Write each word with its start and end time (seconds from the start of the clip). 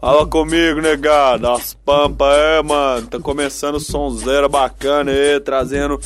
Fala 0.00 0.26
comigo, 0.26 0.80
negado. 0.80 1.48
As 1.48 1.74
pampas, 1.74 2.36
é, 2.36 2.62
mano. 2.62 3.06
Tá 3.06 3.18
começando 3.18 3.80
sonzeira 3.80 4.48
bacana 4.48 5.10
aí, 5.10 5.40
trazendo 5.40 5.98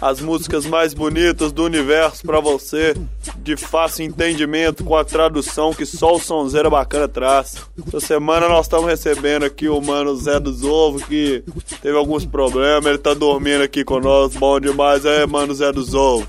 as 0.00 0.20
músicas 0.20 0.66
mais 0.66 0.92
bonitas 0.92 1.52
do 1.52 1.64
universo 1.64 2.24
para 2.24 2.40
você, 2.40 2.94
de 3.38 3.56
fácil 3.56 4.04
entendimento, 4.04 4.84
com 4.84 4.96
a 4.96 5.04
tradução 5.04 5.72
que 5.72 5.86
só 5.86 6.14
o 6.14 6.18
Sonzeira 6.18 6.68
Bacana 6.68 7.08
traz. 7.08 7.56
Essa 7.86 8.00
semana 8.00 8.48
nós 8.48 8.66
estamos 8.66 8.86
recebendo 8.86 9.44
aqui 9.44 9.68
o 9.68 9.80
mano 9.80 10.14
Zé 10.16 10.40
dos 10.40 10.64
Ovos, 10.64 11.04
que 11.04 11.42
teve 11.80 11.96
alguns 11.96 12.24
problemas, 12.24 12.86
ele 12.86 12.98
tá 12.98 13.14
dormindo 13.14 13.62
aqui 13.62 13.84
conosco, 13.84 14.38
bom 14.38 14.58
demais, 14.58 15.04
é, 15.04 15.24
mano 15.26 15.54
Zé 15.54 15.72
dos 15.72 15.94
Ovos. 15.94 16.28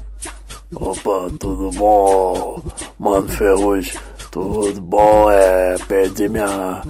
Opa, 0.73 1.29
tudo 1.39 1.71
bom, 1.71 2.61
mano 2.99 3.27
Ferrugem? 3.27 3.93
Tudo 4.38 4.81
bom, 4.81 5.31
é, 5.31 5.75
perdi 5.88 6.30
minha 6.30 6.84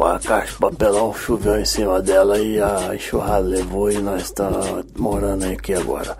a 0.00 0.18
caixa 0.18 0.52
de 0.52 0.58
papelão, 0.58 1.14
choveu 1.14 1.60
em 1.60 1.64
cima 1.64 2.02
dela 2.02 2.38
e 2.38 2.60
a 2.60 2.92
enxurrada 2.92 3.46
levou 3.46 3.88
e 3.88 3.98
nós 3.98 4.22
estamos 4.22 4.84
morando 4.96 5.44
aqui 5.44 5.74
agora. 5.74 6.16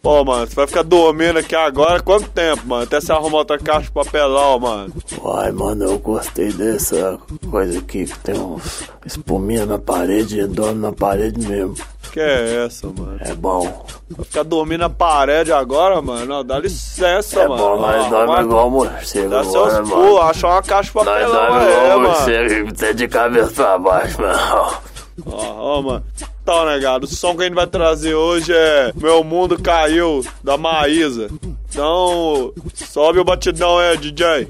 Pô, 0.00 0.24
mano, 0.24 0.46
você 0.46 0.54
vai 0.54 0.66
ficar 0.68 0.82
dormindo 0.82 1.38
aqui 1.40 1.56
agora 1.56 2.00
quanto 2.00 2.28
tempo, 2.30 2.66
mano? 2.66 2.84
Até 2.84 3.00
você 3.00 3.10
arrumar 3.10 3.38
outra 3.38 3.58
caixa 3.58 3.86
de 3.86 3.92
papelão, 3.92 4.60
mano. 4.60 4.94
Uai, 5.20 5.50
mano, 5.50 5.84
eu 5.84 5.98
gostei 5.98 6.52
dessa 6.52 7.18
coisa 7.50 7.78
aqui 7.80 8.04
que 8.04 8.18
tem 8.20 8.38
uns 8.38 8.84
espuminha 9.04 9.66
na 9.66 9.78
parede 9.78 10.40
e 10.40 10.46
dono 10.46 10.80
na 10.80 10.92
parede 10.92 11.46
mesmo. 11.48 11.74
Que 12.16 12.20
é 12.22 12.64
essa, 12.64 12.86
mano? 12.86 13.18
É 13.20 13.34
bom. 13.34 13.84
Ficar 14.24 14.42
dormindo 14.42 14.80
na 14.80 14.88
parede 14.88 15.52
agora, 15.52 16.00
mano? 16.00 16.24
Não, 16.24 16.42
dá 16.42 16.58
licença, 16.58 17.42
é 17.42 17.46
mano. 17.46 17.62
É 17.62 17.66
bom, 17.68 17.76
nós 17.78 18.08
dormimos 18.08 18.40
igual 18.40 18.70
morcego 18.70 19.28
Dá 19.28 19.44
seus 19.44 19.74
pulos, 19.86 20.20
acha 20.22 20.46
uma 20.46 20.62
caixa 20.62 20.84
de 20.84 20.92
papelão 20.92 21.30
nós 21.30 21.62
aí, 21.62 21.74
igual 21.74 22.00
mano. 22.00 22.08
morcego, 22.08 22.74
você 22.74 22.94
de 22.94 23.06
cabeça 23.06 23.52
pra 23.52 23.78
baixo, 23.78 24.22
mano. 24.22 24.78
Ó, 25.26 25.78
ó, 25.78 25.82
mano. 25.82 26.04
Então, 26.42 26.64
negado, 26.64 27.04
o 27.04 27.06
som 27.06 27.36
que 27.36 27.42
a 27.42 27.44
gente 27.44 27.54
vai 27.54 27.66
trazer 27.66 28.14
hoje 28.14 28.50
é 28.50 28.92
Meu 28.96 29.22
Mundo 29.22 29.60
Caiu, 29.60 30.24
da 30.42 30.56
Maísa. 30.56 31.28
Então, 31.68 32.50
sobe 32.72 33.18
o 33.18 33.24
batidão 33.24 33.76
aí, 33.76 33.98
DJ. 33.98 34.48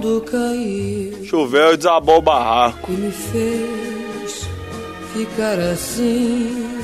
Mundo 0.00 0.20
caiu 0.22 1.24
Choveu 1.24 1.74
e 1.74 1.76
desabou 1.76 2.18
o 2.18 2.22
barraco. 2.22 2.90
e 2.90 2.96
me 2.96 3.12
fez 3.12 4.48
ficar 5.12 5.58
assim. 5.58 6.80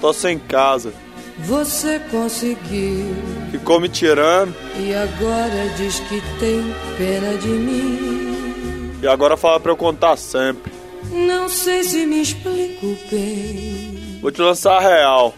Tô 0.00 0.12
sem 0.12 0.38
casa. 0.38 0.92
Você 1.38 1.98
conseguiu 2.10 3.14
Ficou 3.50 3.80
me 3.80 3.88
tirando 3.88 4.54
e 4.78 4.94
agora 4.94 5.68
diz 5.76 5.98
que 6.00 6.20
tem 6.38 6.62
pena 6.96 7.36
de 7.38 7.48
mim. 7.48 8.92
e 9.02 9.06
agora 9.08 9.36
fala 9.36 9.58
pra 9.58 9.72
eu 9.72 9.76
contar 9.76 10.16
sempre. 10.16 10.72
Não 11.10 11.48
sei 11.48 11.82
se 11.82 12.06
me 12.06 12.22
explico 12.22 12.96
bem. 13.10 14.18
Vou 14.20 14.30
te 14.30 14.40
lançar 14.40 14.76
a 14.76 14.80
real. 14.80 15.34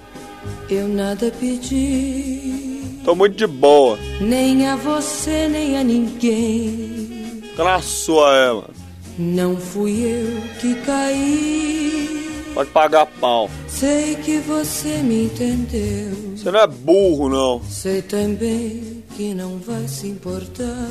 Eu 0.71 0.89
nada 0.89 1.31
pedi, 1.39 3.01
Tô 3.05 3.15
muito 3.15 3.37
de 3.37 3.47
boa. 3.47 3.99
nem 4.21 4.67
a 4.67 4.77
você, 4.77 5.49
nem 5.49 5.77
a 5.77 5.85
ninguém. 5.85 7.42
Sua, 7.83 8.35
é, 8.36 8.48
mano. 8.48 8.70
Não 9.19 9.57
fui 9.57 10.03
eu 10.03 10.41
que 10.61 10.75
caí. 10.86 12.23
Pode 12.55 12.70
pagar 12.70 13.07
pau. 13.07 13.51
Sei 13.69 14.14
que 14.17 14.39
você 14.39 14.98
me 15.03 15.25
entendeu. 15.25 16.36
Você 16.36 16.51
não 16.51 16.61
é 16.61 16.67
burro, 16.67 17.29
não. 17.29 17.63
Sei 17.69 18.01
também 18.03 19.03
que 19.17 19.35
não 19.35 19.59
vai 19.59 19.86
se 19.86 20.07
importar 20.09 20.89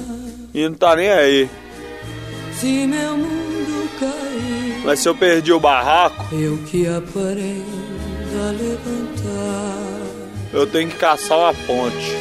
E 0.54 0.68
não 0.68 0.76
tá 0.76 0.96
nem 0.96 1.10
aí. 1.10 1.50
se 2.60 2.86
meu 2.88 3.18
mundo 3.18 3.90
cair. 4.00 4.82
Mas 4.86 5.00
se 5.00 5.10
eu 5.10 5.16
perdi 5.16 5.52
o 5.52 5.60
barraco, 5.60 6.34
Eu 6.34 6.58
que 6.70 6.88
aprendo 6.88 8.01
levantar. 8.36 10.02
eu 10.54 10.68
tenho 10.68 10.90
que 10.90 10.98
caçar 10.98 11.38
uma 11.38 11.54
ponte. 11.54 12.16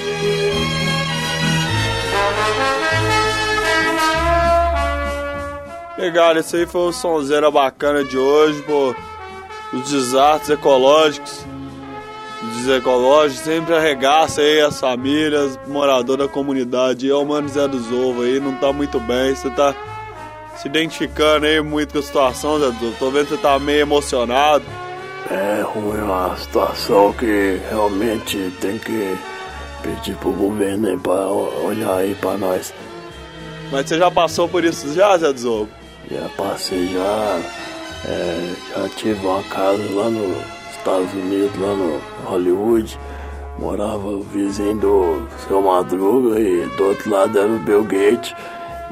Legal, 6.00 6.34
esse 6.38 6.56
aí 6.56 6.66
foi 6.66 6.81
o 6.88 6.93
sonzeira 6.93 7.50
bacana 7.50 8.03
de 8.03 8.16
hoje, 8.16 8.62
pô. 8.62 8.94
Os 9.72 9.91
desastres 9.91 10.59
ecológicos. 10.59 11.44
Os 12.42 12.56
desecológicos 12.56 13.44
sempre 13.44 13.75
arregaça 13.75 14.41
aí 14.41 14.62
as 14.62 14.81
famílias, 14.81 15.59
morador 15.66 16.16
da 16.16 16.27
comunidade. 16.27 17.06
E 17.06 17.12
o 17.12 17.22
Mano 17.22 17.48
Zé 17.50 17.69
dos 17.69 17.92
Ovos 17.92 18.25
aí 18.25 18.41
não 18.41 18.54
tá 18.54 18.72
muito 18.72 18.98
bem. 18.98 19.34
Você 19.34 19.50
tá 19.50 19.75
se 20.56 20.69
identificando 20.69 21.44
aí 21.44 21.60
muito 21.60 21.92
com 21.92 21.98
a 21.98 22.03
situação, 22.03 22.59
Zé 22.59 22.71
dos. 22.71 22.98
Tô 22.98 23.10
vendo 23.10 23.27
que 23.27 23.34
você 23.34 23.42
tá 23.42 23.59
meio 23.59 23.81
emocionado. 23.81 24.65
É 25.30 25.62
ruim 25.62 26.02
uma 26.02 26.36
situação 26.36 27.12
que 27.12 27.60
realmente 27.70 28.52
tem 28.60 28.78
que 28.78 29.16
pedir 29.80 30.16
pro 30.16 30.32
governo 30.32 30.88
aí 30.88 30.98
pra 30.98 31.26
olhar 31.28 31.98
aí 31.98 32.16
pra 32.16 32.36
nós. 32.36 32.74
Mas 33.70 33.88
você 33.88 33.96
já 33.96 34.10
passou 34.10 34.48
por 34.48 34.64
isso 34.64 34.92
já, 34.92 35.16
Zé 35.16 35.28
Ovos? 35.28 35.68
Já 36.10 36.28
passei 36.36 36.88
já, 36.88 37.41
é, 38.08 38.54
já 38.74 38.88
tive 38.96 39.24
uma 39.24 39.42
casa 39.44 39.82
lá 39.94 40.10
nos 40.10 40.36
Estados 40.76 41.12
Unidos, 41.12 41.56
lá 41.60 41.74
no 41.74 42.00
Hollywood. 42.24 42.98
Morava 43.58 44.08
o 44.08 44.22
vizinho 44.22 44.76
do 44.78 45.28
seu 45.47 45.62
Madruga 45.62 46.41
e 46.41 46.66
do 46.76 46.84
outro 46.86 47.08
lado 47.08 47.38
era 47.38 47.48
o 47.48 47.58
Bill 47.60 47.84
Gates. 47.84 48.34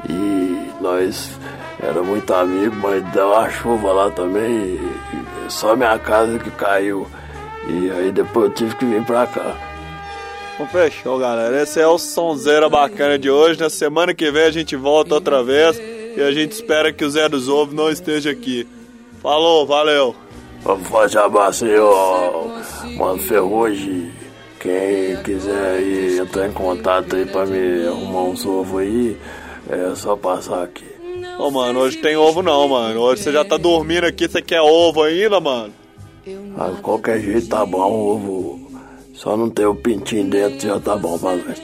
E 0.07 0.71
nós 0.79 1.37
era 1.81 2.01
muito 2.01 2.33
amigo, 2.33 2.75
mas 2.77 3.03
deu 3.11 3.27
uma 3.27 3.49
chuva 3.49 3.91
lá 3.91 4.11
também. 4.11 4.79
E 5.13 5.18
só 5.49 5.75
minha 5.75 5.97
casa 5.99 6.39
que 6.39 6.51
caiu. 6.51 7.07
E 7.67 7.91
aí 7.91 8.11
depois 8.11 8.45
eu 8.45 8.53
tive 8.53 8.75
que 8.75 8.85
vir 8.85 9.03
pra 9.05 9.27
cá. 9.27 9.55
Então 10.53 10.67
fechou, 10.67 11.19
galera. 11.19 11.61
Esse 11.61 11.79
é 11.79 11.87
o 11.87 11.97
Sonzeira 11.97 12.69
Bacana 12.69 13.17
de 13.17 13.29
hoje. 13.29 13.59
Na 13.59 13.69
semana 13.69 14.13
que 14.13 14.31
vem 14.31 14.43
a 14.43 14.51
gente 14.51 14.75
volta 14.75 15.15
outra 15.15 15.43
vez. 15.43 15.79
E 16.17 16.21
a 16.21 16.31
gente 16.31 16.51
espera 16.51 16.91
que 16.91 17.05
o 17.05 17.09
Zé 17.09 17.29
dos 17.29 17.47
Ovos 17.47 17.73
não 17.73 17.89
esteja 17.89 18.31
aqui. 18.31 18.67
Falou, 19.21 19.65
valeu. 19.65 20.15
Um 20.65 20.83
forte 20.83 21.17
abraço 21.17 21.65
aí, 21.65 21.79
ó, 21.79 22.47
Mano 22.97 23.19
Ferrugem. 23.19 24.11
Quem 24.59 25.15
quiser 25.23 25.77
aí 25.77 26.19
entrar 26.19 26.47
em 26.47 26.51
contato 26.51 27.15
aí 27.15 27.25
pra 27.25 27.45
me 27.45 27.87
arrumar 27.87 28.23
uns 28.23 28.45
ovos 28.45 28.81
aí, 28.81 29.17
é 29.69 29.95
só 29.95 30.17
passar 30.17 30.63
aqui. 30.63 30.98
Ô, 31.39 31.49
mano, 31.49 31.79
hoje 31.79 31.95
tem 31.97 32.17
ovo 32.17 32.43
não, 32.43 32.67
mano. 32.67 32.99
Hoje 32.99 33.23
você 33.23 33.31
já 33.31 33.45
tá 33.45 33.55
dormindo 33.55 34.03
aqui, 34.03 34.27
você 34.27 34.41
quer 34.41 34.59
ovo 34.59 35.01
ainda, 35.03 35.39
mano? 35.39 35.73
Ah, 36.57 36.67
de 36.67 36.81
qualquer 36.81 37.21
jeito 37.21 37.47
tá 37.47 37.65
bom, 37.65 37.89
ovo. 37.89 38.69
Só 39.13 39.37
não 39.37 39.49
ter 39.49 39.65
o 39.65 39.73
pintinho 39.73 40.29
dentro 40.29 40.67
já 40.67 40.77
tá 40.81 40.97
bom 40.97 41.17
pra 41.17 41.37
nós. 41.37 41.61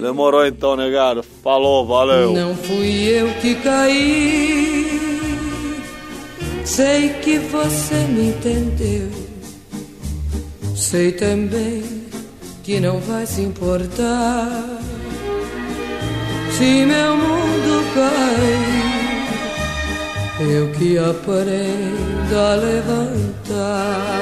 Demorou 0.00 0.44
então, 0.44 0.74
negado. 0.74 1.22
Falou, 1.44 1.86
valeu. 1.86 2.32
Não 2.32 2.56
fui 2.56 3.04
eu 3.04 3.32
que 3.40 3.54
caí. 3.54 5.00
Sei 6.64 7.10
que 7.22 7.38
você 7.38 7.94
me 7.94 8.30
entendeu. 8.30 9.08
Sei 10.74 11.12
também 11.12 11.84
que 12.64 12.80
não 12.80 12.98
vai 12.98 13.26
se 13.26 13.42
importar 13.42 14.80
se 16.56 16.86
meu 16.86 17.16
mundo 17.16 17.84
cai. 17.94 18.56
Eu 20.40 20.72
que 20.72 20.96
aprendo 20.96 22.34
a 22.34 22.54
levantar. 22.54 24.16